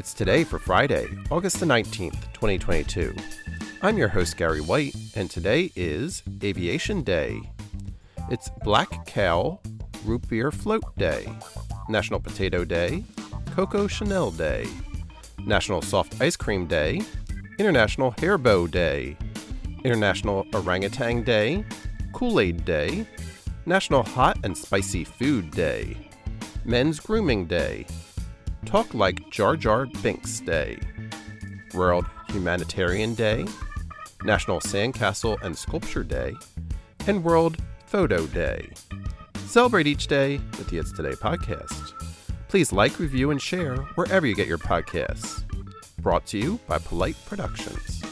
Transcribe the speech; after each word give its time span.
It's 0.00 0.14
today 0.14 0.44
for 0.44 0.58
Friday, 0.58 1.08
August 1.30 1.60
the 1.60 1.66
19th, 1.66 2.32
2022. 2.32 3.14
I'm 3.82 3.98
your 3.98 4.08
host, 4.08 4.38
Gary 4.38 4.62
White, 4.62 4.96
and 5.14 5.30
today 5.30 5.70
is 5.76 6.22
Aviation 6.42 7.02
Day. 7.02 7.38
It's 8.30 8.48
Black 8.64 9.04
Cow 9.04 9.60
Root 10.06 10.26
Beer 10.26 10.50
Float 10.50 10.96
Day, 10.96 11.28
National 11.90 12.18
Potato 12.18 12.64
Day, 12.64 13.04
Coco 13.50 13.86
Chanel 13.86 14.30
Day, 14.30 14.66
National 15.44 15.82
Soft 15.82 16.18
Ice 16.22 16.34
Cream 16.34 16.66
Day, 16.66 17.02
International 17.58 18.14
Hair 18.20 18.38
Bow 18.38 18.66
Day, 18.66 19.18
International 19.84 20.46
Orangutan 20.54 21.24
Day, 21.24 21.62
Kool 22.14 22.40
Aid 22.40 22.64
Day, 22.64 23.06
National 23.66 24.02
Hot 24.02 24.38
and 24.44 24.56
Spicy 24.56 25.04
Food 25.04 25.50
Day, 25.50 25.94
Men's 26.64 27.00
Grooming 27.00 27.44
Day, 27.44 27.84
Talk 28.64 28.94
Like 28.94 29.30
Jar 29.30 29.56
Jar 29.56 29.86
Binks 30.02 30.40
Day, 30.40 30.78
World 31.74 32.06
Humanitarian 32.28 33.14
Day, 33.14 33.44
National 34.22 34.60
Sandcastle 34.60 35.40
and 35.42 35.56
Sculpture 35.56 36.04
Day, 36.04 36.34
and 37.06 37.24
World 37.24 37.56
Photo 37.86 38.26
Day. 38.26 38.70
Celebrate 39.46 39.86
each 39.86 40.06
day 40.06 40.38
with 40.58 40.68
the 40.68 40.78
It's 40.78 40.92
Today 40.92 41.12
podcast. 41.12 41.92
Please 42.48 42.72
like, 42.72 42.98
review, 42.98 43.30
and 43.30 43.40
share 43.40 43.76
wherever 43.94 44.26
you 44.26 44.34
get 44.34 44.46
your 44.46 44.58
podcasts. 44.58 45.44
Brought 45.98 46.26
to 46.26 46.38
you 46.38 46.60
by 46.66 46.78
Polite 46.78 47.16
Productions. 47.26 48.09